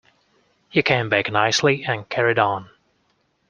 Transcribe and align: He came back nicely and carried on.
He 0.71 0.81
came 0.81 1.09
back 1.09 1.31
nicely 1.31 1.83
and 1.83 2.09
carried 2.09 2.39
on. 2.39 2.71